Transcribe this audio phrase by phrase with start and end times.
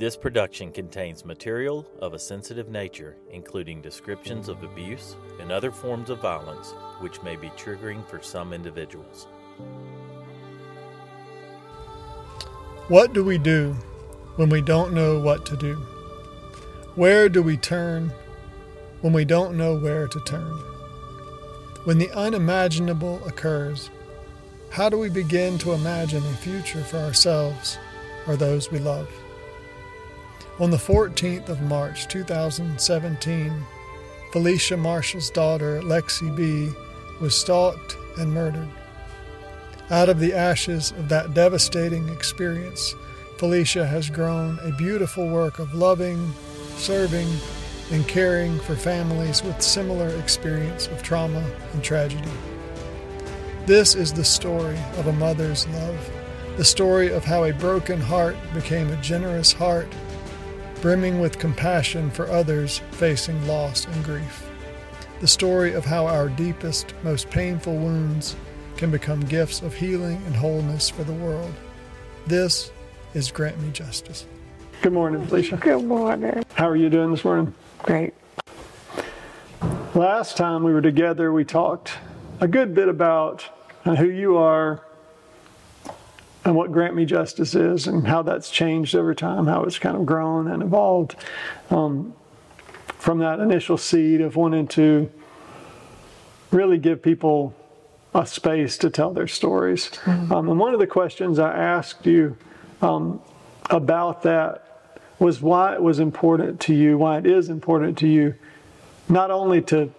[0.00, 6.08] This production contains material of a sensitive nature, including descriptions of abuse and other forms
[6.08, 9.26] of violence, which may be triggering for some individuals.
[12.88, 13.74] What do we do
[14.36, 15.74] when we don't know what to do?
[16.94, 18.10] Where do we turn
[19.02, 20.56] when we don't know where to turn?
[21.84, 23.90] When the unimaginable occurs,
[24.70, 27.76] how do we begin to imagine a future for ourselves
[28.26, 29.06] or those we love?
[30.60, 33.50] On the 14th of March 2017,
[34.30, 36.70] Felecia Marshall's daughter, Lexi B.,
[37.18, 38.68] was stalked and murdered.
[39.88, 42.94] Out of the ashes of that devastating experience,
[43.38, 46.30] Felecia has grown a beautiful work of loving,
[46.76, 47.28] serving,
[47.90, 51.42] and caring for families with similar experience of trauma
[51.72, 52.32] and tragedy.
[53.64, 56.10] This is the story of a mother's love,
[56.58, 59.88] the story of how a broken heart became a generous heart
[60.80, 64.48] brimming with compassion for others facing loss and grief.
[65.20, 68.34] The story of how our deepest, most painful wounds
[68.76, 71.52] can become gifts of healing and wholeness for the world.
[72.26, 72.72] This
[73.12, 74.24] is Grant Me Justice.
[74.80, 75.60] Good morning, Felecia.
[75.60, 76.42] Good morning.
[76.54, 77.54] How are you doing this morning?
[77.82, 78.14] Great.
[79.94, 81.92] Last time we were together, we talked
[82.40, 83.44] a good bit about
[83.84, 84.82] who you are
[86.44, 89.96] and what Grant Me Justice is and how that's changed over time, how it's kind
[89.96, 91.16] of grown and evolved
[91.68, 92.14] um,
[92.98, 95.10] from that initial seed of wanting to
[96.50, 97.54] really give people
[98.14, 99.90] a space to tell their stories.
[100.04, 100.32] Mm-hmm.
[100.32, 102.36] Um, and one of the questions I asked you
[102.82, 103.20] um,
[103.68, 104.66] about that
[105.18, 108.34] was why it was important to you, why it is important to you,
[109.08, 109.92] not only to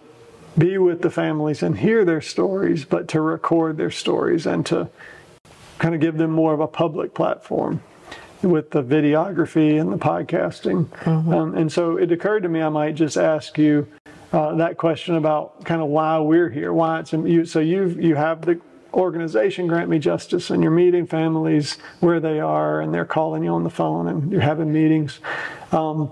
[0.57, 4.89] be with the families and hear their stories, but to record their stories and to
[5.81, 7.81] kind of give them more of a public platform
[8.43, 10.85] with the videography and the podcasting.
[10.85, 11.33] Mm-hmm.
[11.33, 13.87] Um, and so it occurred to me I might just ask you
[14.31, 17.45] uh, that question about kind of why we're here, why it's you.
[17.45, 18.61] So you you have the
[18.93, 23.51] organization Grant Me Justice, and you're meeting families where they are, and they're calling you
[23.51, 25.19] on the phone, and you're having meetings,
[25.71, 26.11] um,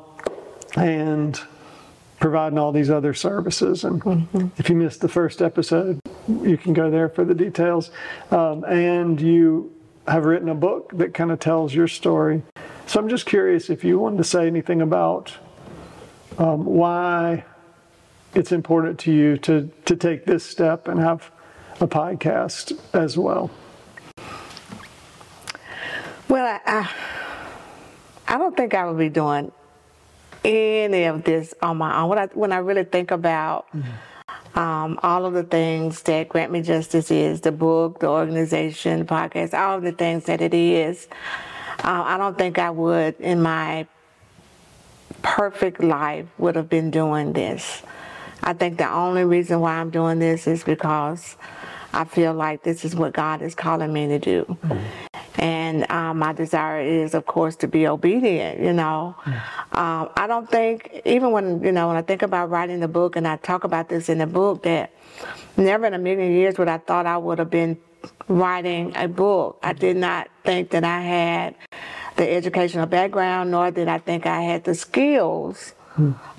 [0.75, 1.39] and
[2.19, 3.83] providing all these other services.
[3.83, 4.47] And mm-hmm.
[4.57, 7.91] if you missed the first episode, you can go there for the details.
[8.31, 9.73] Um, and you
[10.07, 12.43] have written a book that kind of tells your story.
[12.85, 15.33] So I'm just curious if you wanted to say anything about
[16.37, 17.45] um, why
[18.33, 21.31] it's important to you to, to take this step and have
[21.81, 23.49] a podcast as well.
[26.27, 26.91] Well, I, I,
[28.27, 29.51] I don't think I would be doing
[30.43, 32.09] any of this on my own.
[32.09, 33.89] When I, when I really think about mm-hmm
[34.59, 39.05] um, all of the things that Grant Me Justice is the book, the organization, the
[39.05, 41.07] podcast, all of the things that it is.
[41.81, 43.87] Uh, I don't think I would, in my
[45.21, 47.83] perfect life, would have been doing this.
[48.43, 51.37] I think the only reason why I'm doing this is because
[51.93, 54.43] I feel like this is what God is calling me to do.
[54.43, 55.08] Mm-hmm.
[55.37, 58.59] And um, my desire is, of course, to be obedient.
[58.59, 59.15] You know,
[59.71, 63.15] um, I don't think even when you know when I think about writing the book,
[63.15, 64.91] and I talk about this in the book, that
[65.55, 67.77] never in a million years would I thought I would have been
[68.27, 69.59] writing a book.
[69.63, 71.55] I did not think that I had
[72.15, 75.73] the educational background, nor did I think I had the skills.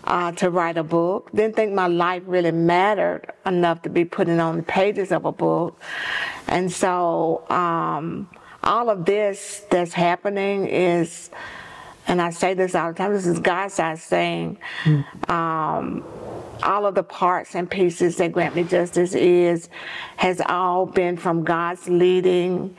[0.05, 1.31] Uh, to write a book.
[1.34, 5.33] Didn't think my life really mattered enough to be putting on the pages of a
[5.33, 5.79] book.
[6.49, 8.31] And so um,
[8.62, 11.31] all of this that's happening is,
[12.06, 15.31] and I say this all the time, this is God's side saying, mm.
[15.31, 16.04] um,
[16.62, 19.69] all of the parts and pieces that Grant Me Justice is
[20.16, 22.76] has all been from God's leading.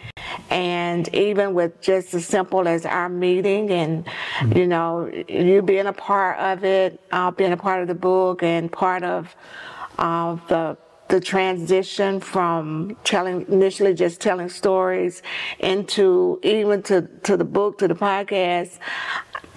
[0.50, 4.06] And even with just as simple as our meeting and,
[4.40, 4.56] mm.
[4.56, 8.44] you know, you being a part of it, uh, being a part of the book
[8.44, 9.36] and part of
[9.98, 10.78] uh, the
[11.12, 15.22] the transition from telling initially just telling stories
[15.60, 18.80] into even to, to the book to the podcast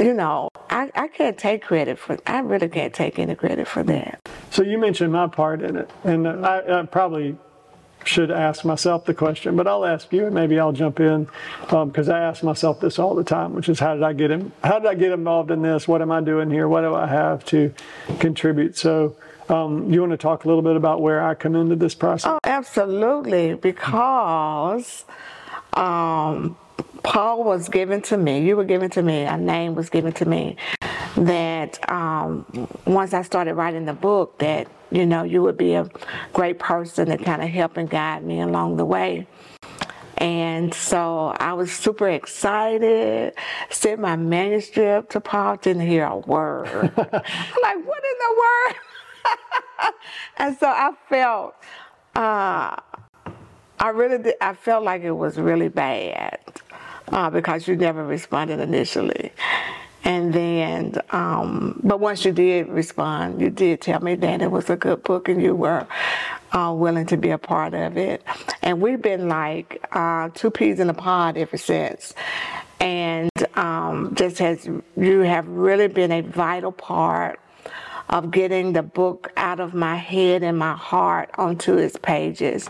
[0.00, 3.84] you know I, I can't take credit for i really can't take any credit for
[3.84, 4.18] that
[4.50, 7.38] so you mentioned my part in it and i, I probably
[8.02, 11.26] should ask myself the question, but I'll ask you, and maybe I'll jump in
[11.62, 14.30] because um, I ask myself this all the time, which is how did I get
[14.30, 15.88] in, how did I get involved in this?
[15.88, 16.68] What am I doing here?
[16.68, 17.72] What do I have to
[18.18, 18.76] contribute?
[18.76, 19.16] So
[19.48, 22.30] um, you want to talk a little bit about where I come into this process?
[22.30, 25.04] Oh, absolutely, because
[25.74, 26.56] um,
[27.02, 30.24] Paul was given to me, you were given to me, a name was given to
[30.24, 30.56] me
[31.16, 35.88] that um, once I started writing the book, that you know you would be a
[36.32, 39.26] great person to kind of help and guide me along the way.
[40.18, 43.34] And so I was super excited,
[43.68, 46.68] sent my manuscript to Paul, didn't hear a word.
[46.96, 48.76] Like, what in the word?
[50.38, 51.54] and so I felt,
[52.14, 52.76] uh,
[53.78, 56.40] I really did, I felt like it was really bad
[57.08, 59.32] uh, because you never responded initially.
[60.04, 64.68] And then, um, but once you did respond, you did tell me that it was
[64.68, 65.86] a good book and you were
[66.52, 68.22] uh, willing to be a part of it.
[68.62, 72.12] And we've been like uh, two peas in a pod ever since.
[72.80, 77.40] And um, just as you have really been a vital part
[78.08, 82.68] of getting the book out of my head and my heart onto its pages.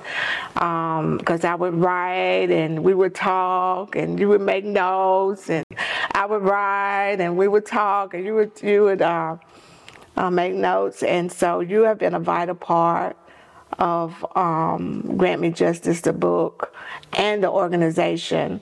[0.54, 5.64] Because um, I would write and we would talk and you would make notes and
[6.12, 9.36] I would write and we would talk and you would you would uh,
[10.16, 11.02] uh, make notes.
[11.02, 13.16] And so you have been a vital part
[13.78, 16.74] of um, Grant Me Justice, the book,
[17.12, 18.60] and the organization.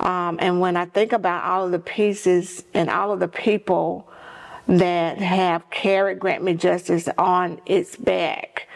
[0.00, 4.08] Um, and when I think about all of the pieces and all of the people
[4.66, 8.68] that have carried Grant Me Justice on its back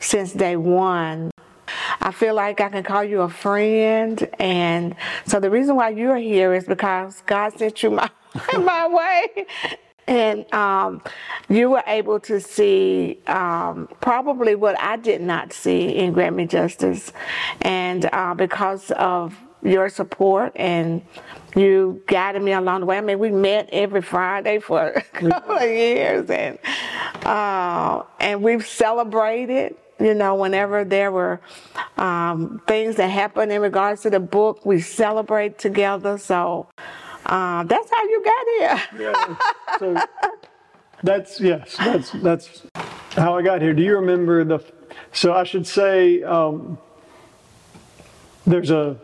[0.00, 1.30] since day one.
[2.00, 4.28] I feel like I can call you a friend.
[4.38, 4.94] And
[5.26, 8.10] so the reason why you're here is because God sent you my,
[8.58, 9.46] my way.
[10.06, 11.02] And um,
[11.48, 16.46] you were able to see um, probably what I did not see in Grant Me
[16.46, 17.12] Justice.
[17.60, 21.02] And uh, because of your support and
[21.54, 22.98] you guided me along the way.
[22.98, 26.58] I mean, we met every Friday for a couple of years, and
[27.24, 29.76] uh, and we've celebrated.
[30.00, 31.40] You know, whenever there were
[31.96, 36.18] um, things that happened in regards to the book, we celebrate together.
[36.18, 36.66] So
[37.26, 39.00] uh, that's how you got here.
[39.00, 39.36] yeah.
[39.78, 39.96] So
[41.02, 42.62] that's yes, that's that's
[43.12, 43.74] how I got here.
[43.74, 44.64] Do you remember the?
[45.12, 46.78] So I should say um,
[48.46, 48.98] there's a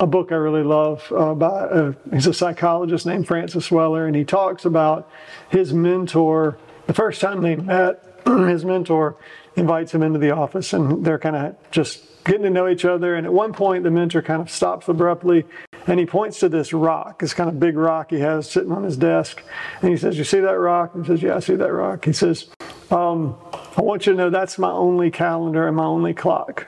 [0.00, 4.16] a book I really love uh, by uh, he's a psychologist named Francis Weller, and
[4.16, 5.08] he talks about
[5.50, 6.58] his mentor.
[6.86, 9.16] The first time they met, his mentor
[9.56, 13.14] invites him into the office, and they're kind of just getting to know each other.
[13.14, 15.44] And at one point, the mentor kind of stops abruptly,
[15.86, 18.82] and he points to this rock, this kind of big rock he has sitting on
[18.82, 19.42] his desk,
[19.80, 22.04] and he says, "You see that rock?" And he says, "Yeah, I see that rock."
[22.04, 22.48] He says,
[22.90, 23.36] um,
[23.76, 26.66] "I want you to know that's my only calendar and my only clock."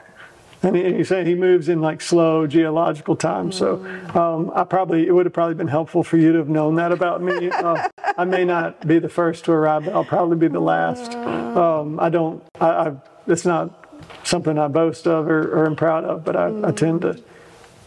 [0.63, 3.51] And he, said he moves in like slow geological time.
[3.51, 3.75] So
[4.15, 6.91] um, I probably it would have probably been helpful for you to have known that
[6.91, 7.51] about me.
[7.57, 11.13] Uh, I may not be the first to arrive, but I'll probably be the last.
[11.13, 12.43] Um, I don't.
[12.59, 12.93] I, I,
[13.27, 13.85] it's not
[14.23, 17.21] something I boast of or, or am proud of, but I, I tend to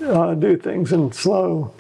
[0.05, 1.73] uh, do things in slow.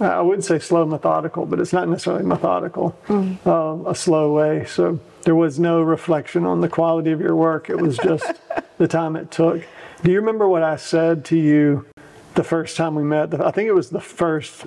[0.00, 2.96] I would say slow methodical, but it's not necessarily methodical.
[3.06, 3.38] Mm.
[3.46, 4.64] Uh, a slow way.
[4.66, 7.70] So there was no reflection on the quality of your work.
[7.70, 8.30] It was just
[8.78, 9.62] the time it took.
[10.04, 11.86] Do you remember what I said to you
[12.34, 13.40] the first time we met?
[13.40, 14.66] I think it was the first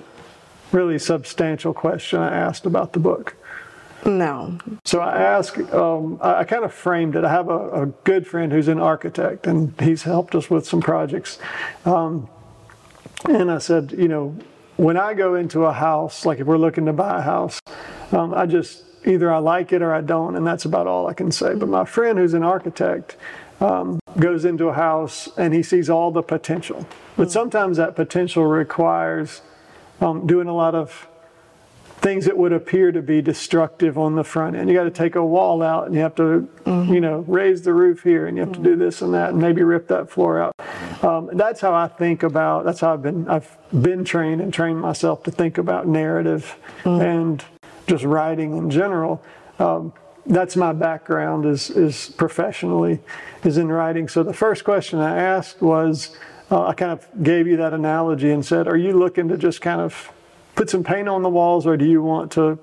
[0.72, 3.36] really substantial question I asked about the book.
[4.04, 4.58] No.
[4.84, 7.22] So I asked, um, I, kind of framed it.
[7.22, 10.80] I have a, a, good friend who's an architect, and he's helped us with some
[10.80, 11.38] projects.
[11.84, 12.28] Um,
[13.28, 14.36] and I said, you know,
[14.76, 17.60] when I go into a house, like if we're looking to buy a house,
[18.10, 21.14] um, I just either I like it or I don't, and that's about all I
[21.14, 21.54] can say.
[21.54, 23.16] But my friend who's an architect,
[23.60, 26.86] um, goes into a house and he sees all the potential.
[27.16, 29.42] But sometimes that potential requires
[30.00, 31.08] um, doing a lot of
[32.00, 34.68] things that would appear to be destructive on the front end.
[34.68, 36.92] You got to take a wall out and you have to, mm-hmm.
[36.92, 39.40] you know, raise the roof here and you have to do this and that and
[39.40, 40.54] maybe rip that floor out.
[41.02, 42.64] Um, that's how I think about.
[42.64, 43.28] That's how I've been.
[43.28, 47.00] I've been trained and trained myself to think about narrative mm-hmm.
[47.00, 47.44] and
[47.86, 49.22] just writing in general.
[49.58, 49.92] Um,
[50.28, 53.00] that's my background is is professionally
[53.44, 54.08] is in writing.
[54.08, 56.16] So the first question I asked was,
[56.50, 59.60] uh, I kind of gave you that analogy and said, are you looking to just
[59.60, 60.12] kind of
[60.54, 62.58] put some paint on the walls, or do you want to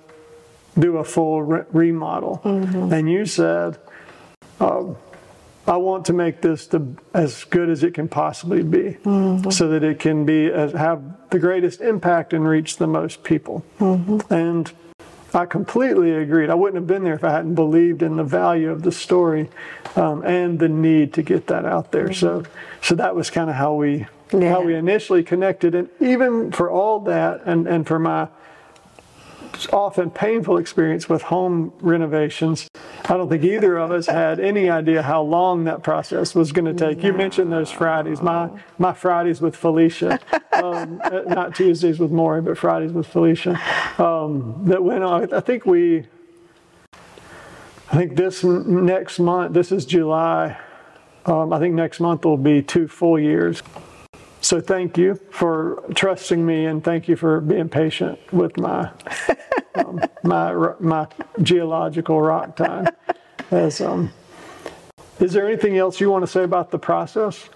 [0.78, 2.42] do a full re- remodel?
[2.44, 2.94] Mm-hmm.
[2.94, 3.78] And you said,
[4.60, 4.98] um,
[5.68, 9.50] I want to make this the, as good as it can possibly be, mm-hmm.
[9.50, 13.66] so that it can be as, have the greatest impact and reach the most people.
[13.80, 14.34] Mm-hmm.
[14.34, 14.72] And
[15.36, 16.50] I completely agreed.
[16.50, 19.50] I wouldn't have been there if I hadn't believed in the value of the story
[19.96, 22.06] um, and the need to get that out there.
[22.06, 22.14] Mm-hmm.
[22.14, 22.44] So,
[22.82, 24.50] so that was kind of how we yeah.
[24.50, 25.76] how we initially connected.
[25.76, 28.28] And even for all that, and and for my
[29.72, 32.68] often painful experience with home renovations.
[33.08, 36.66] I don't think either of us had any idea how long that process was going
[36.66, 37.04] to take.
[37.04, 37.10] No.
[37.10, 38.20] You mentioned those Fridays.
[38.22, 40.20] My my Fridays with Felecia,
[40.64, 43.56] um, not Tuesdays with Morrie, but Fridays with Felecia.
[44.00, 45.32] Um, that went on.
[45.34, 46.08] I think we.
[47.92, 49.54] I think this next month.
[49.54, 50.58] This is July.
[51.28, 53.62] Um, I think next month will be two full years.
[54.42, 58.92] so thank you for trusting me, and thank you for being patient with my
[59.78, 61.08] um, my my
[61.42, 62.88] geological rock time.
[63.52, 64.12] As um,
[65.20, 67.50] is there anything else you want to say about the process?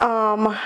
[0.00, 0.56] Um,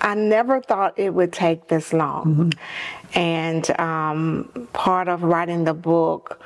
[0.00, 3.18] I never thought it would take this long, mm-hmm.
[3.18, 6.40] and um, part of writing the book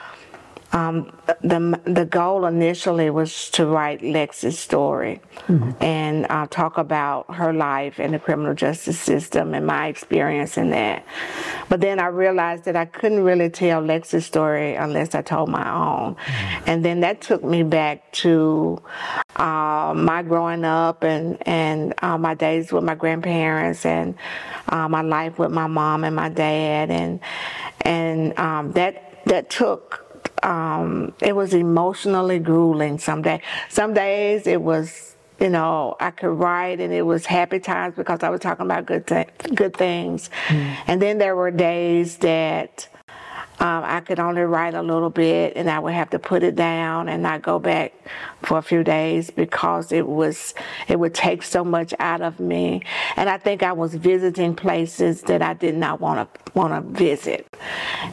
[0.73, 1.12] um,
[1.43, 5.71] the the goal initially was to write Lexi's story mm-hmm.
[5.83, 10.71] and uh, talk about her life in the criminal justice system and my experience in
[10.71, 11.05] that.
[11.69, 15.69] But then I realized that I couldn't really tell Lexi's story unless I told my
[15.69, 16.65] own, mm-hmm.
[16.71, 18.81] and then that took me back to
[19.37, 24.15] uh, my growing up and and uh, my days with my grandparents and
[24.69, 27.19] uh, my life with my mom and my dad and
[27.81, 30.10] and um, that that took
[30.43, 33.41] um, it was emotionally grueling some days.
[33.69, 38.23] Some days it was, you know, I could write and it was happy times because
[38.23, 40.31] I was talking about good, th- good things.
[40.49, 40.77] Mm.
[40.87, 42.89] And then there were days that
[43.61, 46.57] um, I could only write a little bit and I would have to put it
[46.57, 47.93] down and not go back
[48.43, 50.55] for a few days because it was
[50.88, 52.83] it would take so much out of me.
[53.17, 56.99] And I think I was visiting places that I did not want to want to
[56.99, 57.47] visit.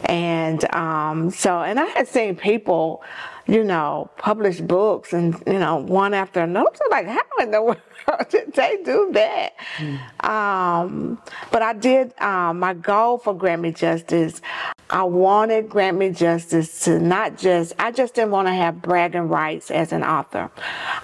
[0.03, 3.01] And um, so and I had seen people
[3.47, 6.69] you know, publish books and, you know, one after another.
[6.75, 7.77] So like, how in the world
[8.29, 9.53] did they do that?
[9.77, 10.25] Mm.
[10.25, 14.41] Um, but I did, um, my goal for Grant Me Justice,
[14.89, 19.29] I wanted Grant Me Justice to not just, I just didn't want to have bragging
[19.29, 20.51] rights as an author.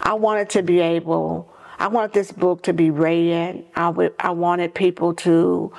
[0.01, 1.52] I wanted to be able
[1.83, 3.65] I wanted this book to be read.
[3.75, 5.73] I wanted people to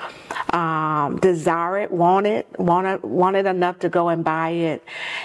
[0.51, 4.85] um, desire it, want it, want it, want it enough to go and buy it,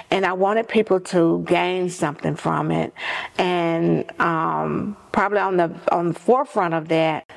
[0.10, 2.94] and I wanted people to gain something from it.
[3.38, 7.30] And um, probably on the on the forefront of that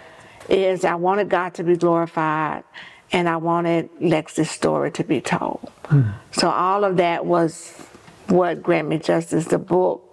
[0.49, 2.63] is I wanted God to be glorified,
[3.11, 5.69] and I wanted Lexi's story to be told.
[5.87, 6.15] Mm.
[6.31, 7.73] So all of that was
[8.29, 10.12] what Grant Me Justice, the book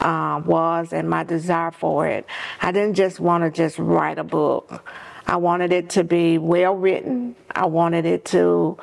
[0.00, 2.26] uh, was and my desire for it.
[2.60, 4.82] I didn't just want to just write a book.
[5.26, 7.34] I wanted it to be well written.
[7.50, 8.78] I wanted it to,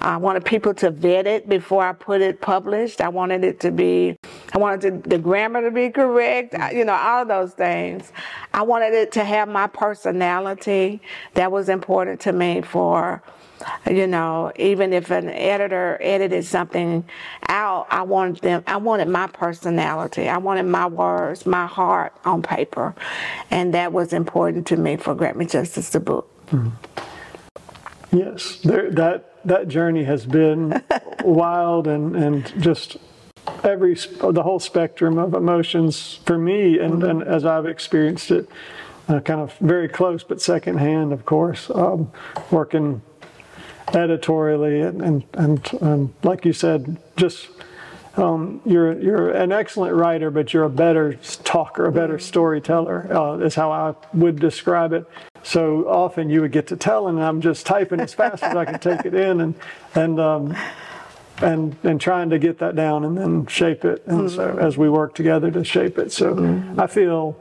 [0.00, 3.00] I wanted people to vet it before I put it published.
[3.00, 4.16] I wanted it to be,
[4.54, 8.12] I wanted to, the grammar to be correct, you know, all those things.
[8.54, 11.02] I wanted it to have my personality.
[11.34, 13.22] That was important to me for
[13.90, 17.04] you know, even if an editor edited something
[17.48, 20.28] out, I wanted them, I wanted my personality.
[20.28, 22.94] I wanted my words, my heart on paper.
[23.50, 26.30] And that was important to me for Grant Me Justice, the book.
[26.48, 26.70] Mm-hmm.
[28.16, 30.82] Yes, there, that, that journey has been
[31.24, 32.96] wild and, and just
[33.62, 37.22] every, the whole spectrum of emotions for me and, mm-hmm.
[37.22, 38.48] and as I've experienced it.
[39.06, 42.10] Uh, kind of very close, but secondhand, of course, um,
[42.50, 43.02] working
[43.92, 47.48] editorially, and, and, and um, like you said, just
[48.16, 53.38] um, you're you're an excellent writer, but you're a better talker, a better storyteller, uh,
[53.38, 55.04] is how I would describe it.
[55.42, 58.64] So often you would get to tell, and I'm just typing as fast as I
[58.64, 59.54] can take it in, and
[59.94, 60.56] and um,
[61.42, 64.04] and and trying to get that down, and then shape it.
[64.06, 64.36] And mm-hmm.
[64.36, 66.80] so as we work together to shape it, so mm-hmm.
[66.80, 67.36] I feel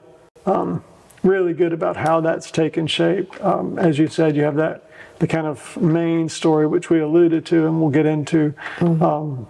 [0.48, 0.84] um,
[1.22, 3.44] really good about how that's taken shape.
[3.44, 4.90] Um, as you said, you have that
[5.24, 9.02] the kind of main story, which we alluded to, and we'll get into, mm-hmm.
[9.02, 9.48] um,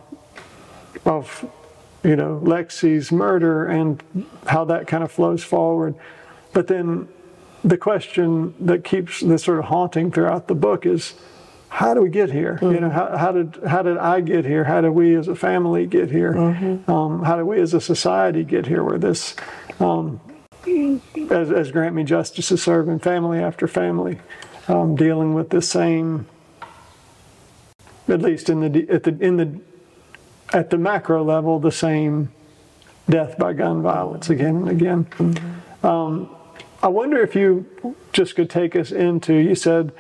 [1.04, 1.50] of
[2.04, 4.04] you know Lexi's murder and
[4.46, 5.96] how that kind of flows forward.
[6.54, 7.08] But then
[7.64, 11.16] the question that keeps the sort of haunting throughout the book is
[11.70, 12.60] how do we get here?
[12.62, 12.72] Mm-hmm.
[12.76, 14.66] You know, how, how, did how did I get here?
[14.66, 16.34] How did we as a family get here?
[16.34, 16.92] Mm-hmm.
[16.92, 18.84] Um, how did we as a society get here?
[18.84, 19.36] Where this,
[19.80, 20.22] um,
[21.32, 24.20] as, as Grant Me Justice is serving family after family,
[24.68, 26.28] um, dealing with the same,
[28.08, 29.60] at least in the at the in the
[30.54, 32.32] at the macro level, the same
[33.10, 35.06] death by gun violence again and again.
[35.06, 35.86] Mm-hmm.
[35.86, 36.30] Um,
[36.82, 37.66] I wonder if you
[38.14, 39.34] just could take us into.
[39.34, 39.92] You said,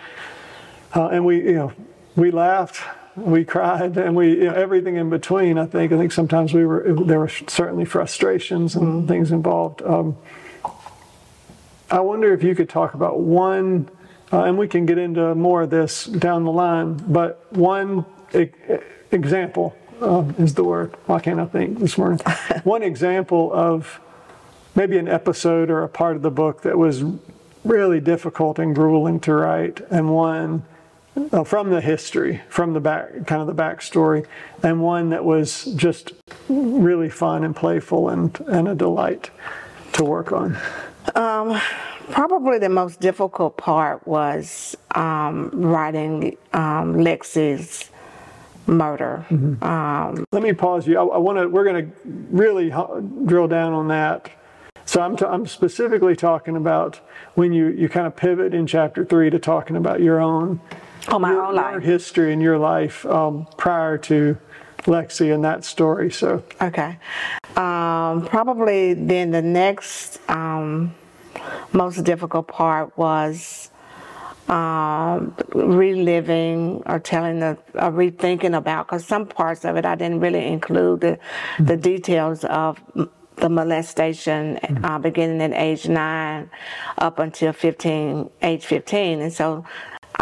[0.95, 1.73] uh, and we you know
[2.15, 2.81] we laughed,
[3.15, 5.57] we cried, and we you know, everything in between.
[5.57, 9.07] I think I think sometimes we were there were certainly frustrations and mm-hmm.
[9.07, 9.81] things involved.
[9.81, 10.17] Um,
[11.91, 13.89] I wonder if you could talk about one
[14.33, 16.95] uh, and we can get into more of this down the line.
[16.95, 18.49] But one e-
[19.11, 20.95] example uh, is the word.
[21.05, 22.19] Why can't I think this morning?
[22.63, 24.01] one example of
[24.75, 27.03] maybe an episode or a part of the book that was
[27.63, 30.63] really difficult and grueling to write, and one
[31.31, 34.25] uh, from the history, from the back, kind of the backstory,
[34.63, 36.11] and one that was just
[36.49, 39.29] really fun and playful and, and a delight
[39.93, 40.57] to work on.
[41.13, 41.61] Um,
[42.11, 47.89] probably the most difficult part was um, writing um, Lexi's
[48.67, 49.25] murder.
[49.29, 49.63] Mm-hmm.
[49.63, 50.97] Um, Let me pause you.
[50.97, 51.49] I, I want to.
[51.49, 51.91] We're going to
[52.31, 52.69] really
[53.25, 54.31] drill down on that.
[54.85, 56.99] So I'm, t- I'm specifically talking about
[57.35, 60.59] when you, you kind of pivot in chapter three to talking about your own,
[61.07, 61.71] oh, my your, own life.
[61.71, 64.37] Your history in your life um, prior to
[64.79, 66.11] Lexi and that story.
[66.11, 66.97] So okay,
[67.55, 70.93] um, probably then the next um,
[71.71, 73.69] most difficult part was
[74.49, 80.19] um, reliving or telling the or rethinking about because some parts of it I didn't
[80.19, 81.19] really include the,
[81.59, 82.81] the details of
[83.37, 86.49] the molestation uh, beginning at age nine
[86.97, 89.65] up until 15 age 15 and so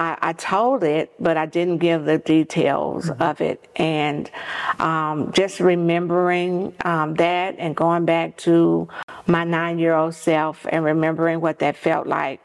[0.02, 3.22] I, I, told it, but I didn't give the details mm-hmm.
[3.22, 3.70] of it.
[3.76, 4.32] And
[4.80, 8.90] um, just remembering um, that and going back to
[9.28, 12.42] my nine year old self and remembering what that felt like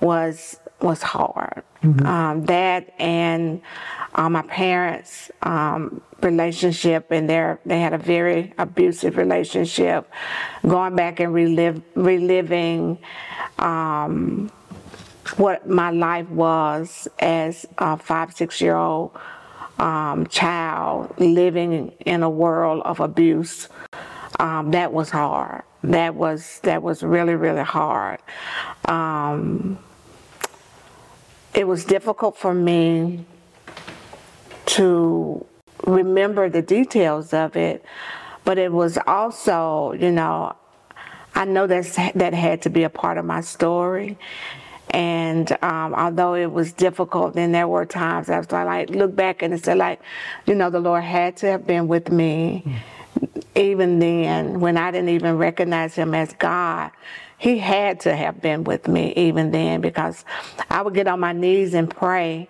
[0.00, 1.64] was was hard.
[1.82, 2.06] Mm-hmm.
[2.06, 3.60] Um, that and
[4.14, 10.10] uh, my parents' um, relationship, and their they had a very abusive relationship.
[10.66, 12.98] Going back and relive, reliving
[13.58, 14.50] um,
[15.30, 19.16] what my life was as a five six year old
[19.78, 23.68] um, child living in a world of abuse.
[24.38, 25.62] Um, that was hard.
[25.82, 28.20] That was that was really really hard.
[28.86, 29.78] Um,
[31.54, 33.24] it was difficult for me
[34.66, 35.46] to
[35.86, 37.84] remember the details of it,
[38.44, 40.54] but it was also, you know,
[41.34, 44.18] I know that that had to be a part of my story.
[44.90, 49.42] And um, although it was difficult, then there were times after I like, look back
[49.42, 50.00] and say, like,
[50.46, 52.62] you know, the Lord had to have been with me.
[52.64, 53.42] Mm.
[53.54, 56.90] Even then, when I didn't even recognize Him as God,
[57.38, 60.24] he had to have been with me even then because
[60.70, 62.48] I would get on my knees and pray.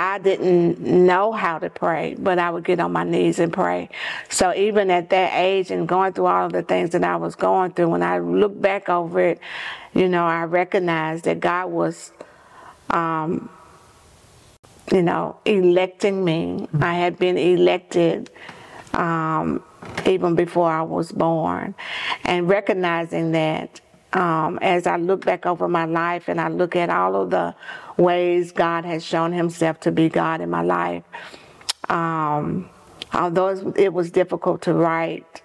[0.00, 3.88] I didn't know how to pray, but I would get on my knees and pray.
[4.28, 7.34] So even at that age and going through all of the things that I was
[7.34, 9.40] going through, when I look back over it,
[9.94, 12.12] you know, I recognized that God was,
[12.90, 13.50] um,
[14.92, 16.68] you know, electing me.
[16.80, 18.30] I had been elected
[18.94, 19.64] um,
[20.06, 21.74] even before I was born,
[22.24, 23.80] and recognizing that
[24.12, 27.54] um, as I look back over my life and I look at all of the
[27.96, 31.04] ways God has shown Himself to be God in my life,
[31.88, 32.70] um,
[33.14, 35.42] although it was difficult to write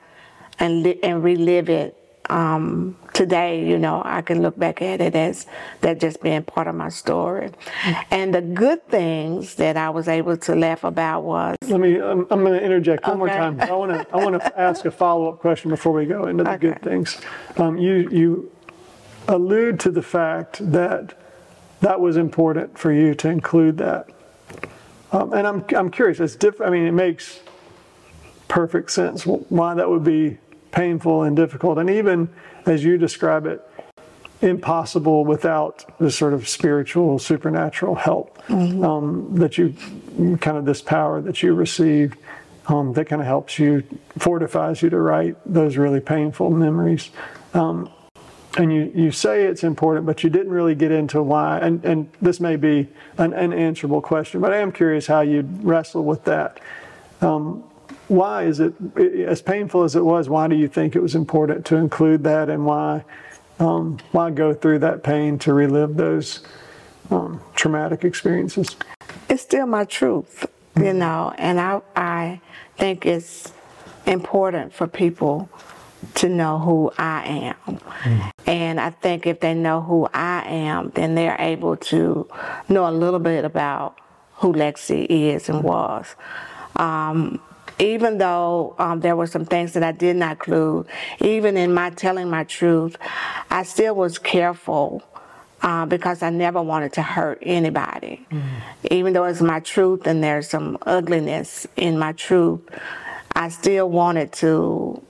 [0.59, 1.97] and li- and relive it
[2.29, 5.45] um, today, you know, I can look back at it as
[5.81, 7.49] that just being part of my story.
[8.11, 11.57] And the good things that I was able to laugh about was.
[11.67, 11.99] Let me.
[11.99, 13.17] I'm, I'm going to interject one okay.
[13.19, 13.61] more time.
[13.61, 14.15] I want to.
[14.15, 16.67] I want to ask a follow up question before we go into the okay.
[16.69, 17.19] good things.
[17.57, 18.51] Um, you you
[19.27, 21.13] allude to the fact that
[21.81, 24.09] that was important for you to include that.
[25.11, 26.71] Um, and I'm, I'm curious, it's different.
[26.71, 27.41] I mean, it makes
[28.47, 30.37] perfect sense why that would be
[30.73, 31.77] painful and difficult.
[31.77, 32.29] And even
[32.65, 33.61] as you describe it,
[34.41, 38.83] impossible without this sort of spiritual, supernatural help mm-hmm.
[38.83, 39.73] um, that you
[40.41, 42.17] kind of this power that you receive
[42.67, 43.83] um, that kind of helps you,
[44.17, 47.09] fortifies you to write those really painful memories.
[47.53, 47.89] Um,
[48.57, 51.57] and you, you say it's important, but you didn't really get into why.
[51.59, 56.03] And, and this may be an unanswerable question, but I am curious how you wrestle
[56.03, 56.59] with that.
[57.21, 57.63] Um,
[58.07, 61.65] why is it, as painful as it was, why do you think it was important
[61.67, 63.03] to include that and why,
[63.59, 66.41] um, why go through that pain to relive those
[67.09, 68.75] um, traumatic experiences?
[69.29, 70.99] It's still my truth, you mm-hmm.
[70.99, 72.41] know, and I, I
[72.77, 73.53] think it's
[74.05, 75.49] important for people
[76.15, 77.77] to know who I am.
[77.77, 78.31] Mm.
[78.45, 82.27] And I think if they know who I am, then they're able to
[82.67, 83.99] know a little bit about
[84.35, 86.15] who Lexi is and was.
[86.75, 87.39] Um,
[87.79, 90.87] even though um, there were some things that I did not include,
[91.19, 92.97] even in my telling my truth,
[93.49, 95.03] I still was careful
[95.61, 98.25] uh, because I never wanted to hurt anybody.
[98.29, 98.43] Mm.
[98.91, 102.61] Even though it's my truth and there's some ugliness in my truth,
[103.35, 105.01] I still wanted to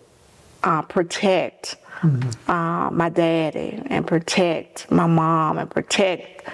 [0.64, 2.52] uh, protect mm-hmm.
[2.52, 6.48] uh, my daddy and protect my mom and protect,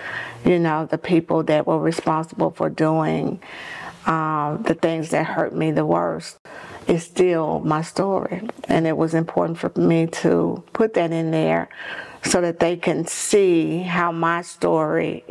[0.45, 3.39] you know, the people that were responsible for doing
[4.05, 6.37] uh, the things that hurt me the worst.
[6.89, 8.41] is still my story.
[8.67, 11.69] And it was important for me to put that in there
[12.23, 15.23] so that they can see how my story,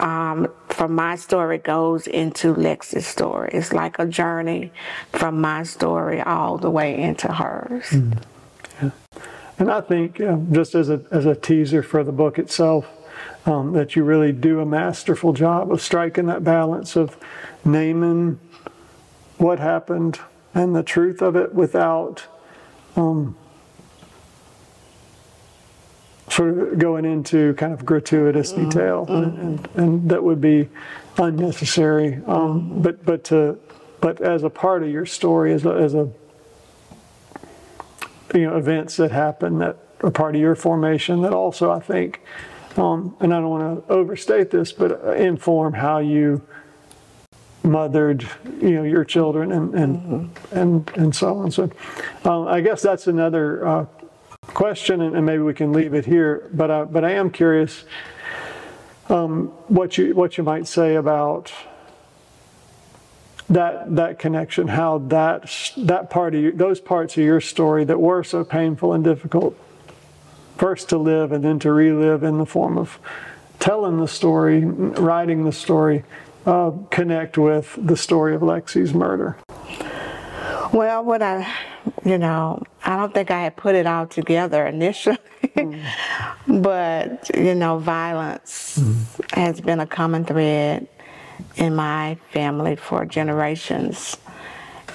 [0.00, 3.50] um, from my story, goes into Lexi's story.
[3.52, 4.72] It's like a journey
[5.12, 7.84] from my story all the way into hers.
[7.90, 8.22] Mm.
[8.82, 8.90] Yeah.
[9.58, 12.86] And I think, uh, just as a, as a teaser for the book itself,
[13.46, 17.16] um, that you really do a masterful job of striking that balance of
[17.64, 18.38] naming
[19.36, 20.20] what happened
[20.54, 22.24] and the truth of it without
[22.96, 23.36] um,
[26.28, 28.68] sort of going into kind of gratuitous mm-hmm.
[28.68, 29.40] detail, mm-hmm.
[29.40, 30.68] And, and, that would be
[31.18, 32.20] unnecessary.
[32.26, 33.58] Um, but but to
[34.00, 36.10] but as a part of your story, as a, as a
[38.34, 42.20] you know events that happen that are part of your formation that also I think,
[42.76, 46.42] um, and I don't want to overstate this, but inform how you
[47.62, 48.28] mothered
[48.60, 50.58] you know your children and and mm-hmm.
[50.58, 51.50] and, and so on.
[51.50, 51.70] So
[52.24, 53.86] um, I guess that's another uh,
[54.48, 56.50] question, and, and, maybe we can leave it here.
[56.52, 57.84] But I, but I am curious
[59.08, 61.52] um, what you what you might say about
[63.48, 68.00] that that connection, how that that part of you, those parts of your story that
[68.00, 69.56] were so painful and difficult,
[70.56, 72.98] first to live and then to relive in the form of
[73.58, 76.04] telling the story, writing the story,
[76.46, 79.36] uh, connect with the story of Lexi's murder.
[80.72, 81.50] Well, what I,
[82.04, 85.82] you know, I don't think I had put it all together initially, mm.
[86.62, 89.30] but you know, violence mm.
[89.32, 90.88] has been a common thread
[91.56, 94.16] in my family for generations.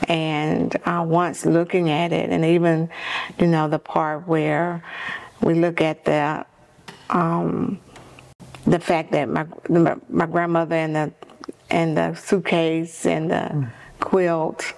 [0.07, 2.89] And uh, once looking at it, and even,
[3.37, 4.83] you know, the part where
[5.41, 6.45] we look at the
[7.09, 7.79] um,
[8.65, 9.45] the fact that my
[10.09, 11.13] my grandmother and the
[11.69, 13.71] and the suitcase and the mm.
[13.99, 14.73] quilt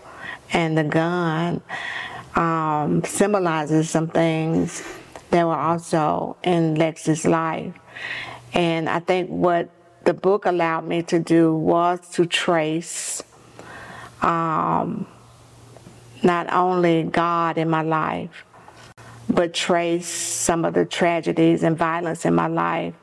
[0.53, 1.61] and the gun
[2.35, 4.83] um, symbolizes some things
[5.29, 7.73] that were also in Lexi's life.
[8.53, 9.69] And I think what
[10.03, 13.23] the book allowed me to do was to trace
[14.21, 15.07] um,
[16.23, 18.45] not only God in my life,
[19.33, 22.93] but trace some of the tragedies and violence in my life,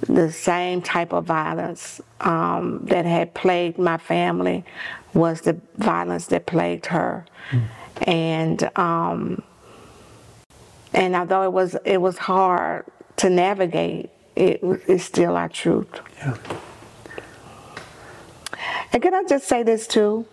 [0.00, 4.64] the same type of violence um, that had plagued my family
[5.14, 7.24] was the violence that plagued her.
[7.50, 7.62] Mm.
[8.02, 9.42] And um,
[10.92, 12.84] and although it was it was hard
[13.16, 16.00] to navigate, it is still our truth.
[16.18, 16.36] Yeah.
[18.92, 20.26] And can I just say this too?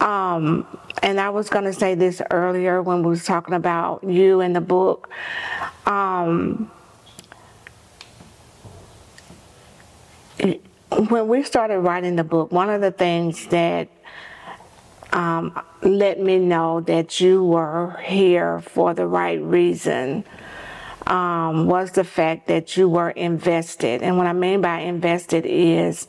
[0.00, 0.66] Um,
[1.02, 4.54] and I was going to say this earlier when we was talking about you and
[4.54, 5.10] the book.
[5.86, 6.70] Um,
[11.08, 13.88] when we started writing the book, one of the things that
[15.12, 20.24] um, let me know that you were here for the right reason
[21.06, 24.02] um, was the fact that you were invested.
[24.02, 26.06] And what I mean by invested is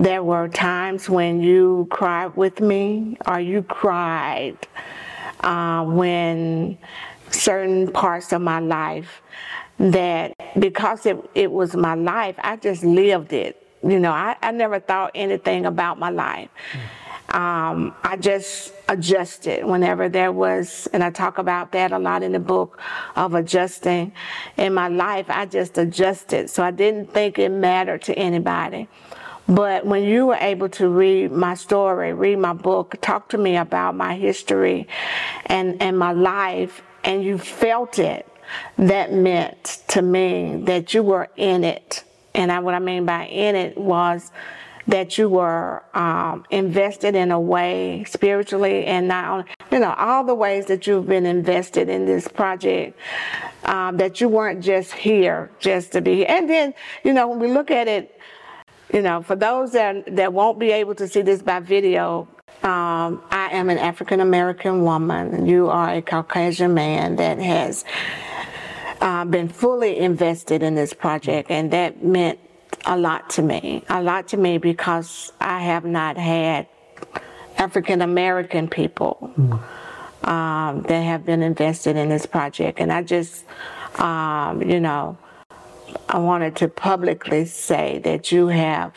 [0.00, 4.56] there were times when you cried with me or you cried
[5.40, 6.78] uh, when
[7.30, 9.20] certain parts of my life
[9.78, 13.66] that because it, it was my life, I just lived it.
[13.82, 16.48] You know, I, I never thought anything about my life.
[17.28, 22.32] Um, I just adjusted whenever there was, and I talk about that a lot in
[22.32, 22.80] the book
[23.16, 24.12] of adjusting
[24.56, 25.26] in my life.
[25.28, 26.50] I just adjusted.
[26.50, 28.88] So I didn't think it mattered to anybody.
[29.50, 33.56] But when you were able to read my story, read my book, talk to me
[33.56, 34.86] about my history
[35.46, 38.28] and, and my life, and you felt it,
[38.78, 42.04] that meant to me that you were in it.
[42.32, 44.30] And I, what I mean by in it was
[44.86, 50.34] that you were um, invested in a way spiritually and now you know all the
[50.34, 52.98] ways that you've been invested in this project
[53.64, 57.46] um, that you weren't just here just to be and then you know when we
[57.46, 58.18] look at it
[58.92, 62.28] you know for those that that won't be able to see this by video
[62.62, 65.46] um, I am an African American woman.
[65.46, 67.86] You are a Caucasian man that has
[69.00, 72.38] uh, been fully invested in this project, and that meant
[72.84, 73.82] a lot to me.
[73.88, 76.66] A lot to me because I have not had
[77.56, 79.32] African American people
[80.24, 82.80] um, that have been invested in this project.
[82.80, 83.44] And I just,
[83.98, 85.16] um, you know,
[86.10, 88.94] I wanted to publicly say that you have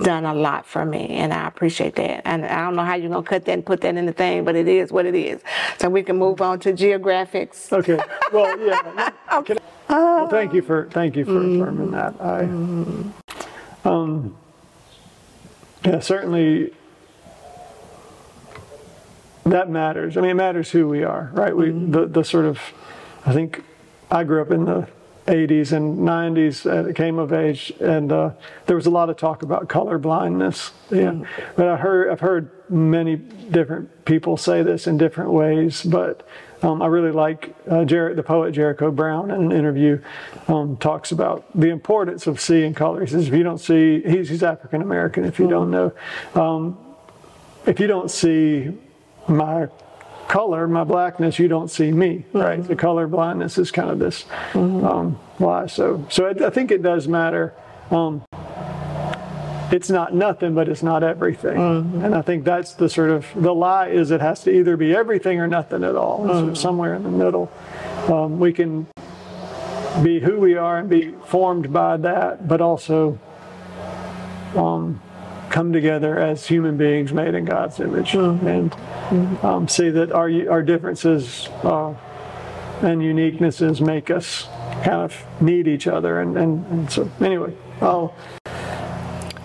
[0.00, 2.22] done a lot for me, and I appreciate that.
[2.24, 4.42] And I don't know how you're gonna cut that and put that in the thing,
[4.42, 5.42] but it is what it is.
[5.78, 7.70] So we can move on to geographics.
[7.70, 7.98] Okay.
[8.32, 9.10] Well, yeah.
[9.34, 9.56] okay.
[9.90, 11.60] Well, thank you for thank you for mm-hmm.
[11.60, 12.14] affirming that.
[12.20, 13.88] I, mm-hmm.
[13.88, 14.36] um,
[15.84, 16.72] yeah, certainly
[19.44, 20.16] that matters.
[20.16, 21.54] I mean, it matters who we are, right?
[21.54, 21.90] We mm-hmm.
[21.90, 22.58] the the sort of,
[23.26, 23.62] I think,
[24.10, 24.88] I grew up in the
[25.26, 28.30] 80s and 90s uh, came of age, and uh,
[28.66, 30.70] there was a lot of talk about color blindness.
[30.90, 31.26] Yeah, mm.
[31.56, 36.26] but I heard I've heard many different people say this in different ways, but
[36.62, 40.00] um, I really like uh, Jer- the poet Jericho Brown in an interview
[40.48, 43.00] um, talks about the importance of seeing color.
[43.00, 45.24] He says if you don't see, he's, he's African American.
[45.24, 45.50] If you mm.
[45.50, 45.92] don't know,
[46.34, 46.78] um,
[47.66, 48.72] if you don't see
[49.28, 49.68] my
[50.28, 52.58] color, my blackness, you don't see me, right?
[52.58, 52.68] Mm-hmm.
[52.68, 54.84] The color blindness is kind of this mm-hmm.
[54.84, 55.66] um, why.
[55.66, 57.54] So, so I, I, think it does matter.
[57.90, 58.24] Um,
[59.70, 61.56] it's not nothing, but it's not everything.
[61.56, 62.04] Mm-hmm.
[62.04, 64.94] And I think that's the sort of the lie is it has to either be
[64.94, 66.20] everything or nothing at all.
[66.20, 66.48] Mm-hmm.
[66.48, 67.50] So somewhere in the middle,
[68.08, 68.86] um, we can
[70.02, 73.18] be who we are and be formed by that, but also
[74.54, 75.00] um,
[75.56, 78.46] come together as human beings made in God's image mm-hmm.
[78.46, 81.94] and um, see that our our differences uh,
[82.82, 84.48] and uniquenesses make us
[84.84, 86.20] kind of need each other.
[86.20, 88.14] And, and, and so, anyway, I'll.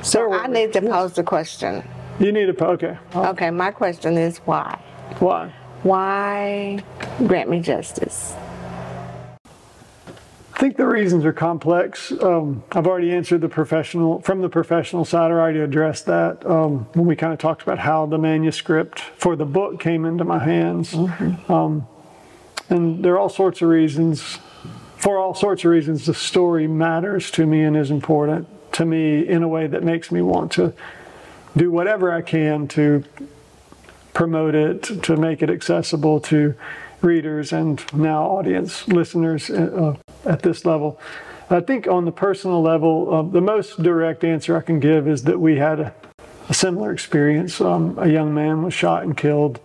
[0.04, 1.82] So I need to pose the question.
[2.20, 2.98] You need to, okay.
[3.14, 4.82] I'll, okay, my question is why?
[5.20, 5.54] Why?
[5.84, 6.84] Why
[7.26, 8.36] grant me justice?
[10.62, 12.12] I think the reasons are complex.
[12.12, 15.32] Um, I've already answered the professional from the professional side.
[15.32, 19.36] I already addressed that um, when we kind of talked about how the manuscript for
[19.36, 20.92] the book came into my hands.
[20.92, 21.52] Mm-hmm.
[21.52, 21.88] Um,
[22.70, 24.38] and there are all sorts of reasons.
[24.98, 29.28] For all sorts of reasons, the story matters to me and is important to me
[29.28, 30.74] in a way that makes me want to
[31.58, 33.04] do whatever I can to
[34.14, 36.54] promote it, to make it accessible to
[37.02, 41.00] readers and now audience listeners uh, at this level.
[41.50, 45.24] I think on the personal level, uh, the most direct answer I can give is
[45.24, 45.94] that we had a,
[46.48, 47.60] a similar experience.
[47.60, 49.60] Um, a young man was shot and killed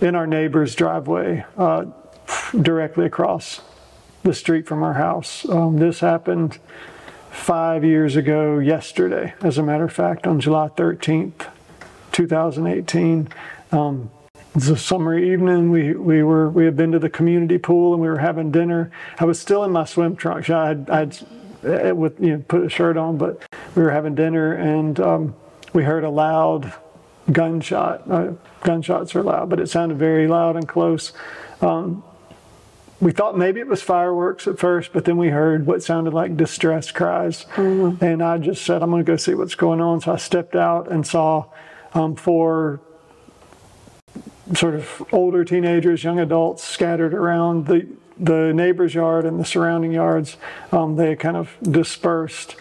[0.00, 1.86] in our neighbor's driveway uh,
[2.60, 3.60] directly across
[4.24, 5.48] the street from our house.
[5.48, 6.58] Um, this happened
[7.30, 11.46] five years ago yesterday, as a matter of fact, on July 13th,
[12.12, 13.28] 2018.
[13.70, 14.10] Um,
[14.52, 15.70] it was a summer evening.
[15.70, 18.90] We we were we had been to the community pool and we were having dinner.
[19.18, 20.50] I was still in my swim trunks.
[20.50, 21.18] I had I'd
[21.64, 23.42] eh, with you know put a shirt on, but
[23.74, 25.34] we were having dinner and um,
[25.72, 26.70] we heard a loud
[27.30, 28.10] gunshot.
[28.10, 31.14] Uh, gunshots are loud, but it sounded very loud and close.
[31.62, 32.04] Um,
[33.00, 36.36] we thought maybe it was fireworks at first, but then we heard what sounded like
[36.36, 38.04] distress cries, mm-hmm.
[38.04, 40.54] and I just said, "I'm going to go see what's going on." So I stepped
[40.54, 41.46] out and saw
[41.94, 42.82] um, four
[44.54, 47.86] sort of older teenagers, young adults scattered around the
[48.18, 50.36] the neighbor's yard and the surrounding yards.
[50.70, 52.56] Um, they kind of dispersed.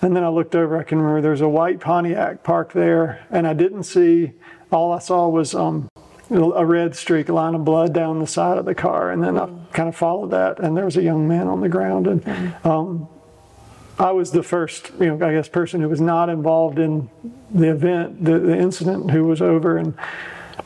[0.00, 3.46] And then I looked over, I can remember there's a white Pontiac parked there, and
[3.46, 4.32] I didn't see,
[4.70, 5.88] all I saw was um,
[6.30, 9.10] a red streak, a line of blood down the side of the car.
[9.10, 11.68] And then I kind of followed that, and there was a young man on the
[11.68, 12.06] ground.
[12.06, 13.08] And um,
[13.98, 17.08] I was the first, you know, I guess, person who was not involved in
[17.50, 19.76] the event, the, the incident, who was over.
[19.76, 19.94] And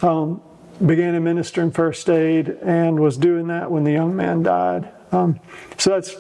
[0.02, 0.40] um,
[0.84, 4.88] began administering first aid and was doing that when the young man died.
[5.12, 5.40] Um,
[5.78, 6.16] so that's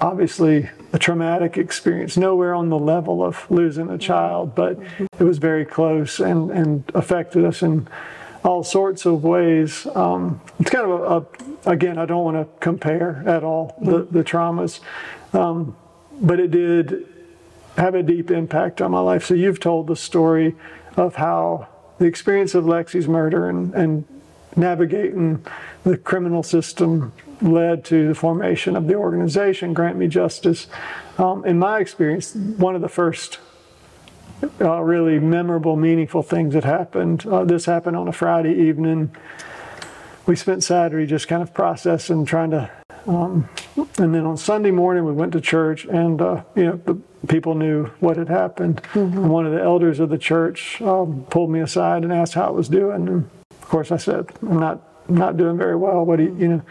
[0.00, 4.78] obviously a traumatic experience, nowhere on the level of losing a child, but
[5.18, 7.88] it was very close and, and affected us in
[8.44, 9.86] all sorts of ways.
[9.94, 14.06] Um, it's kind of a, a, again, I don't want to compare at all the,
[14.10, 14.80] the traumas,
[15.32, 15.76] um,
[16.20, 17.06] but it did
[17.76, 19.24] have a deep impact on my life.
[19.24, 20.54] So you've told the story
[20.96, 24.04] of how the experience of Lexi's murder and, and
[24.56, 25.44] navigating
[25.84, 30.66] the criminal system led to the formation of the organization Grant Me Justice.
[31.18, 33.38] Um, in my experience, one of the first
[34.60, 37.26] uh, really memorable, meaningful things that happened.
[37.26, 39.10] Uh, this happened on a Friday evening.
[40.26, 42.70] We spent Saturday just kind of processing, trying to,
[43.06, 43.48] um,
[43.98, 46.94] and then on Sunday morning we went to church, and uh, you know the
[47.28, 48.82] people knew what had happened.
[48.94, 49.28] Mm-hmm.
[49.28, 52.50] One of the elders of the church um, pulled me aside and asked how I
[52.50, 53.08] was doing.
[53.08, 56.62] And of course, I said, "I'm not not doing very well." What he, you know,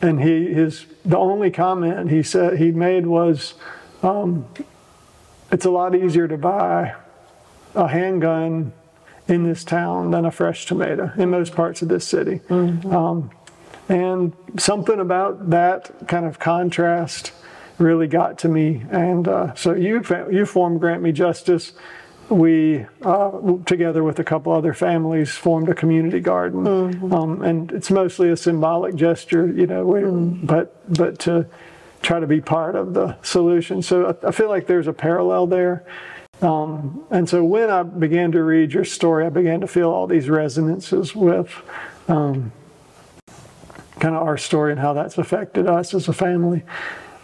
[0.00, 3.54] and he his the only comment he said he made was,
[4.02, 4.46] um,
[5.52, 6.94] "It's a lot easier to buy
[7.74, 8.72] a handgun."
[9.28, 12.40] In this town, than a fresh tomato in most parts of this city.
[12.48, 12.90] Mm-hmm.
[12.90, 13.30] Um,
[13.88, 17.32] and something about that kind of contrast
[17.78, 18.84] really got to me.
[18.90, 21.72] And uh, so you you formed Grant Me Justice.
[22.28, 23.30] We, uh,
[23.64, 27.14] together with a couple other families, formed a community garden, mm-hmm.
[27.14, 29.86] um, and it's mostly a symbolic gesture, you know.
[29.86, 30.44] We, mm-hmm.
[30.44, 31.46] But but to
[32.02, 33.80] try to be part of the solution.
[33.80, 35.86] So I, I feel like there's a parallel there.
[36.42, 40.06] Um, and so when I began to read your story, I began to feel all
[40.06, 41.50] these resonances with
[42.08, 42.52] um,
[44.00, 46.62] kind of our story and how that's affected us as a family.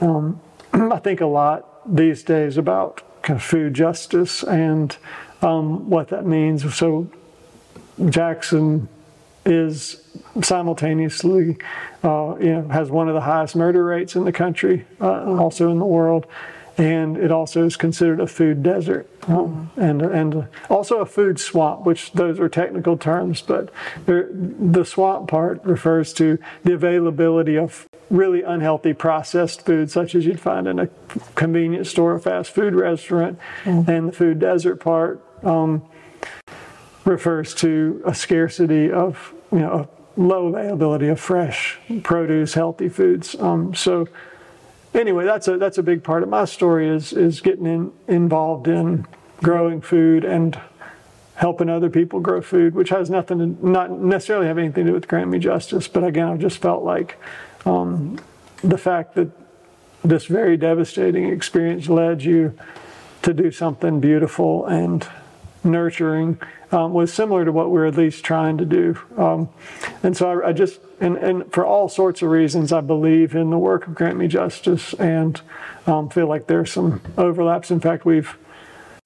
[0.01, 0.41] um,
[0.73, 4.97] I think a lot these days about kind of food justice and
[5.43, 6.75] um, what that means.
[6.75, 7.09] So
[8.09, 8.89] Jackson
[9.45, 10.01] is
[10.43, 11.57] simultaneously,
[12.03, 15.71] uh, you know, has one of the highest murder rates in the country, uh, also
[15.71, 16.27] in the world,
[16.77, 21.87] and it also is considered a food desert um, and and also a food swamp,
[21.87, 23.71] which those are technical terms, but
[24.07, 30.41] the swamp part refers to the availability of really unhealthy processed food, such as you'd
[30.41, 30.89] find in a
[31.35, 33.87] convenience store or fast food restaurant, mm.
[33.89, 35.21] and the food desert part.
[35.45, 35.83] Um,
[37.05, 43.35] refers to a scarcity of you know low availability of fresh produce, healthy foods.
[43.39, 44.09] Um, so
[44.95, 48.69] anyway, that's a that's a big part of my story is is getting in, involved
[48.69, 49.07] in
[49.43, 50.59] growing food and
[51.35, 54.95] helping other people grow food, which has nothing to not necessarily have anything to do
[54.95, 57.19] with grant me justice, but again, I've just felt like
[57.67, 58.21] um,
[58.63, 59.31] the fact that
[60.05, 62.57] this very devastating experience led you
[63.23, 65.09] to do something beautiful and
[65.65, 66.41] nurturing
[66.73, 68.99] um, was similar to what we're at least trying to do.
[69.17, 69.49] Um,
[70.03, 73.51] and so I, I just, and, and, for all sorts of reasons, I believe in
[73.51, 75.41] the work of Grant Me Justice and
[75.87, 77.71] um, feel like there's some overlaps.
[77.71, 78.37] In fact, we've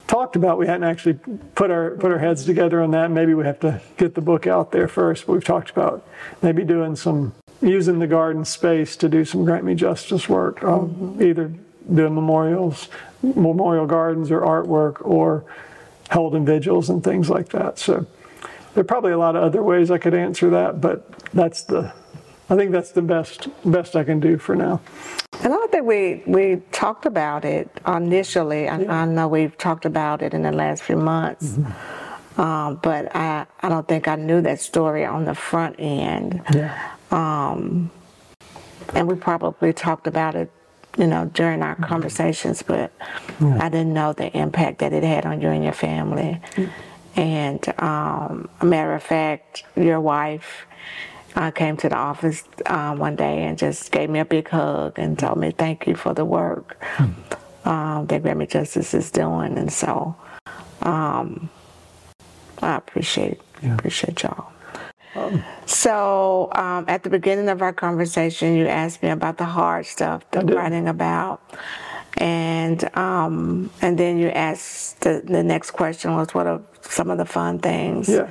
[0.07, 1.13] talked about we hadn't actually
[1.53, 3.11] put our put our heads together on that.
[3.11, 5.27] Maybe we have to get the book out there first.
[5.27, 6.05] But we've talked about
[6.41, 11.17] maybe doing some using the garden space to do some Grant Me Justice work, um,
[11.21, 11.53] either
[11.93, 12.89] doing memorials,
[13.21, 15.45] memorial gardens, or artwork, or
[16.11, 17.79] holding vigils and things like that.
[17.79, 18.05] So
[18.73, 21.93] there are probably a lot of other ways I could answer that, but that's the
[22.51, 24.81] I think that's the best best I can do for now.
[25.43, 28.67] And I think we we talked about it initially.
[28.67, 29.01] I, yeah.
[29.01, 31.51] I know we've talked about it in the last few months.
[31.51, 32.41] Mm-hmm.
[32.41, 36.41] Um, but I, I don't think I knew that story on the front end.
[36.53, 36.93] Yeah.
[37.11, 37.91] Um,
[38.93, 40.49] and we probably talked about it
[40.99, 42.91] you know, during our conversations, but
[43.39, 43.57] yeah.
[43.61, 46.41] I didn't know the impact that it had on you and your family.
[47.15, 50.65] And um, a matter of fact, your wife
[51.35, 54.99] uh, came to the office uh, one day and just gave me a big hug
[54.99, 56.83] and told me thank you for the work
[57.65, 59.57] um, that Grant Me Justice is doing.
[59.57, 60.15] And so
[60.81, 61.49] um,
[62.61, 63.73] I appreciate yeah.
[63.73, 64.51] appreciate y'all.
[65.15, 69.85] Um, so um, at the beginning of our conversation, you asked me about the hard
[69.85, 71.41] stuff, the writing about,
[72.17, 77.17] and um, and then you asked the, the next question was what are some of
[77.17, 78.29] the fun things yeah.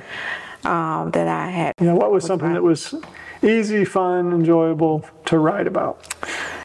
[0.63, 1.73] Um, that I had.
[1.79, 2.93] Yeah, what was something that was
[3.41, 6.15] easy, fun, enjoyable to write about?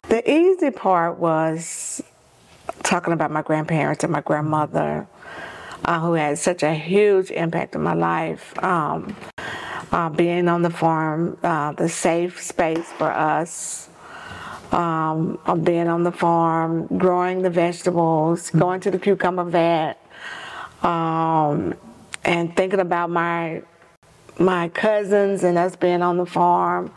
[0.09, 2.03] The easy part was
[2.83, 5.07] talking about my grandparents and my grandmother.
[5.87, 8.59] Uh, who had such a huge impact on my life.
[8.65, 9.15] Um,
[9.93, 13.89] uh, being on the farm, uh, the safe space for us,
[14.73, 19.95] um, of being on the farm, growing the vegetables, going to the cucumber vat,
[20.83, 21.75] um,
[22.25, 23.63] and thinking about my
[24.37, 26.91] my cousins and us being on the farm.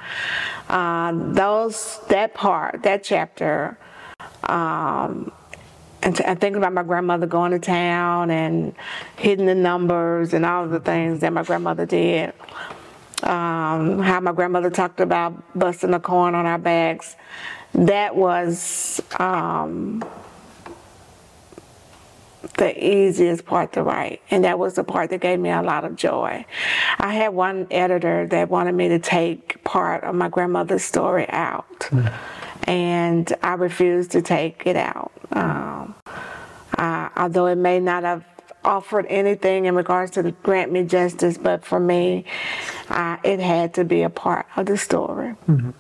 [0.70, 3.78] Uh, those that part, that chapter.
[4.44, 5.32] Um,
[6.02, 8.74] and, t- and thinking about my grandmother going to town and
[9.18, 12.34] hitting the numbers and all of the things that my grandmother did
[13.24, 17.16] um, how my grandmother talked about busting the corn on our backs.
[17.74, 20.04] That was um,
[22.58, 25.84] the easiest part to write, and that was the part that gave me a lot
[25.84, 26.46] of joy.
[27.00, 31.80] I had one editor that wanted me to take part of my grandmother's story out,
[31.80, 32.12] mm.
[32.64, 35.12] and I refused to take it out.
[35.32, 35.96] Um,
[36.78, 38.24] uh, although it may not have
[38.64, 42.26] offered anything in regards to grant me justice, but for me,
[42.90, 45.36] uh, it had to be a part of the story.
[45.48, 45.72] Mm-hmm.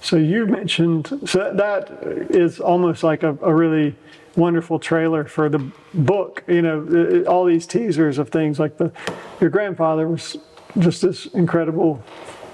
[0.00, 1.90] So you mentioned so that
[2.28, 3.96] is almost like a, a, really
[4.36, 6.44] wonderful trailer for the book.
[6.46, 8.92] You know, all these teasers of things like the
[9.40, 10.36] your grandfather was
[10.78, 12.02] just this incredible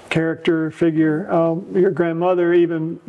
[0.09, 1.31] character figure.
[1.31, 2.99] Um, your grandmother, even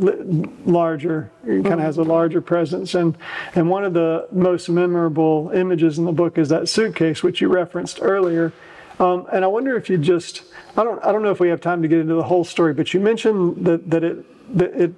[0.65, 2.95] larger, kind of has a larger presence.
[2.95, 3.17] And
[3.55, 7.49] and one of the most memorable images in the book is that suitcase, which you
[7.49, 8.53] referenced earlier.
[8.99, 10.43] Um, and I wonder if you just
[10.77, 12.73] I don't I don't know if we have time to get into the whole story,
[12.73, 14.95] but you mentioned that that it that it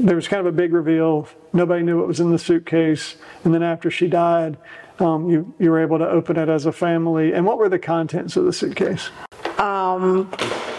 [0.00, 1.28] there was kind of a big reveal.
[1.52, 4.58] Nobody knew what was in the suitcase, and then after she died,
[4.98, 7.32] um, you you were able to open it as a family.
[7.32, 9.10] And what were the contents of the suitcase?
[9.58, 10.30] Um,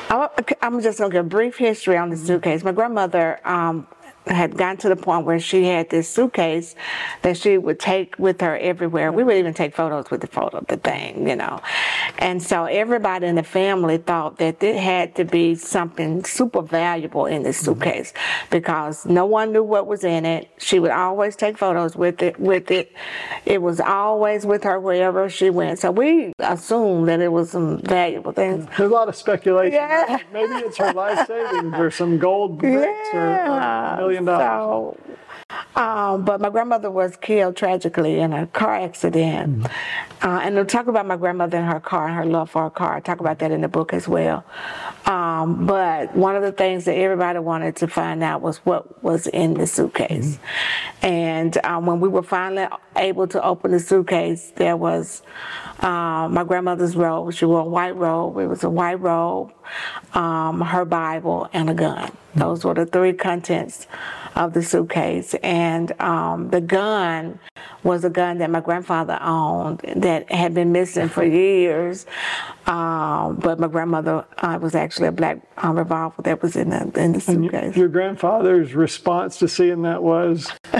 [0.09, 2.63] I'm just going to give a brief history on the suitcase.
[2.63, 3.87] My grandmother um,
[4.27, 6.75] had gotten to the point where she had this suitcase
[7.21, 9.11] that she would take with her everywhere.
[9.11, 11.61] We would even take photos with the photo, of the thing, you know.
[12.19, 17.25] And so everybody in the family thought that it had to be something super valuable
[17.25, 17.65] in this Mm-hmm.
[17.81, 18.13] suitcase
[18.49, 20.49] because no one knew what was in it.
[20.57, 22.37] She would always take photos with it.
[22.39, 22.91] With it,
[23.45, 25.79] it was always with her wherever she went.
[25.79, 28.65] So we assumed that it was some valuable things.
[28.77, 29.73] There's a lot of speculation.
[29.73, 30.19] Yeah.
[30.33, 34.97] Maybe it's her life savings or some gold bricks or a million dollars.
[34.97, 35.15] So,
[35.75, 39.63] um, but my grandmother was killed tragically in a car accident.
[39.63, 39.71] Mm.
[40.21, 42.69] Uh, and to talk about my grandmother and her car and her love for her
[42.69, 44.43] car, I talk about that in the book as well.
[45.05, 49.27] Um, but one of the things that everybody wanted to find out was what was
[49.27, 50.37] in the suitcase.
[50.37, 51.05] Mm-hmm.
[51.05, 55.21] And um, when we were finally able to open the suitcase, there was
[55.81, 57.33] uh, my grandmother's robe.
[57.33, 58.37] She wore a white robe.
[58.39, 59.51] It was a white robe,
[60.13, 62.11] um, her Bible, and a gun.
[62.35, 63.87] Those were the three contents
[64.35, 65.33] of the suitcase.
[65.35, 67.39] And um, the gun
[67.83, 72.05] was a gun that my grandfather owned that had been missing for years.
[72.67, 76.91] Um, but my grandmother uh, was actually a black uh, revolver that was in the
[76.99, 77.77] in the suitcase.
[77.77, 80.51] Your grandfather's response to seeing that was,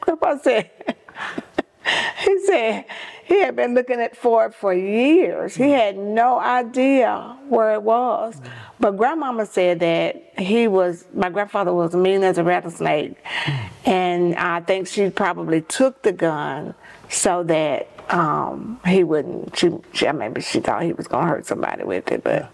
[0.00, 0.70] Grandpa said,
[2.24, 2.84] he said
[3.34, 5.54] he had been looking at for it for years.
[5.54, 5.78] He mm.
[5.78, 8.36] had no idea where it was.
[8.36, 8.50] Mm.
[8.80, 13.16] But grandmama said that he was, my grandfather was mean as a rattlesnake.
[13.24, 13.68] Mm.
[13.86, 16.74] And I think she probably took the gun
[17.08, 21.46] so that um, he wouldn't, she, she, maybe she thought he was going to hurt
[21.46, 22.50] somebody with it, but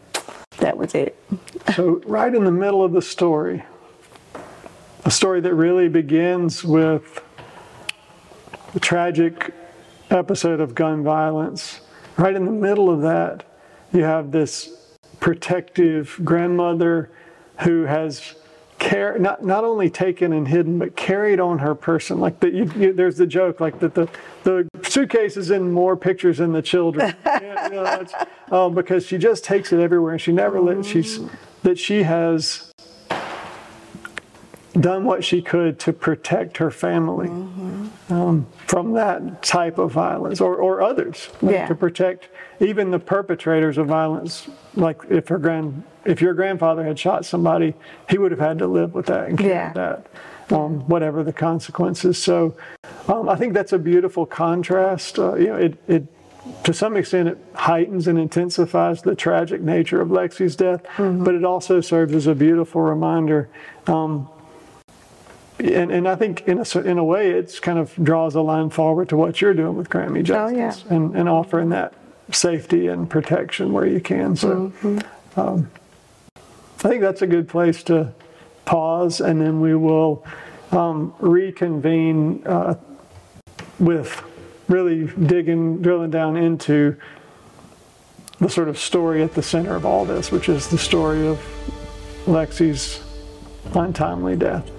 [0.58, 1.16] that was it.
[1.74, 3.64] so right in the middle of the story,
[5.04, 7.24] a story that really begins with
[8.72, 9.52] the tragic
[10.11, 11.80] episode of gun violence.
[12.16, 13.44] Right in the middle of that,
[13.92, 17.11] you have this protective grandmother
[17.61, 18.34] who has
[18.78, 23.18] care not not only taken and hidden but carried on her person like that there's
[23.18, 24.08] the joke like that the
[24.42, 28.06] the suitcase is in more pictures than the children you know,
[28.50, 31.20] um, because she just takes it everywhere and she never let she's
[31.62, 32.69] that she has
[34.78, 37.28] done what she could to protect her family
[38.08, 41.66] um, from that type of violence or, or others like Yeah.
[41.66, 42.28] to protect
[42.60, 44.48] even the perpetrators of violence.
[44.76, 47.74] Like if her grand if your grandfather had shot somebody
[48.08, 49.72] he would have had to live with that and Yeah.
[49.72, 50.06] that
[50.50, 52.16] um, whatever the consequences.
[52.22, 52.56] So
[53.08, 55.18] um, i think that's a beautiful contrast.
[55.18, 56.04] Uh, you know it, it
[56.64, 61.44] to some extent it heightens and intensifies the tragic nature of lexi's death but it
[61.44, 63.48] also serves as a beautiful reminder
[63.88, 64.28] um,
[65.61, 68.70] and, and I think in a, in a way it's kind of draws a line
[68.70, 70.96] forward to what you're doing with Grant Me Justice yeah.
[70.96, 71.94] and, and offering that
[72.32, 74.36] safety and protection where you can.
[74.36, 74.72] So
[75.36, 75.70] um,
[76.36, 78.12] I think that's a good place to
[78.64, 80.24] pause and then we will
[80.72, 82.74] um, reconvene uh,
[83.78, 84.22] with
[84.68, 86.96] really digging, drilling down into
[88.38, 91.38] the sort of story at the center of all this, which is the story of
[92.26, 93.02] Lexi's
[93.74, 94.70] untimely death.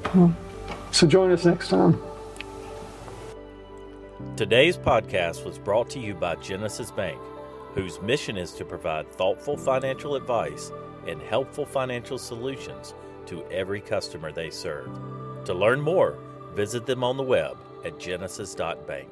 [0.91, 2.01] So join us next time.
[4.35, 7.19] Today's podcast was brought to you by Genesis Bank,
[7.73, 10.71] whose mission is to provide thoughtful financial advice
[11.07, 12.93] and helpful financial solutions
[13.27, 14.89] to every customer they serve.
[15.45, 16.17] To learn more,
[16.53, 19.07] visit them on the web at genesis.bank.